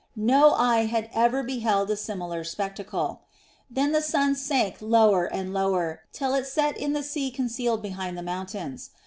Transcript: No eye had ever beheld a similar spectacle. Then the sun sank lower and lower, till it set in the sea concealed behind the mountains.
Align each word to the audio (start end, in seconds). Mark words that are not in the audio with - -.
No 0.15 0.55
eye 0.55 0.85
had 0.87 1.11
ever 1.13 1.43
beheld 1.43 1.91
a 1.91 1.95
similar 1.95 2.43
spectacle. 2.43 3.21
Then 3.69 3.91
the 3.91 4.01
sun 4.01 4.33
sank 4.33 4.77
lower 4.81 5.25
and 5.25 5.53
lower, 5.53 5.99
till 6.11 6.33
it 6.33 6.47
set 6.47 6.75
in 6.75 6.93
the 6.93 7.03
sea 7.03 7.29
concealed 7.29 7.83
behind 7.83 8.17
the 8.17 8.23
mountains. 8.23 8.89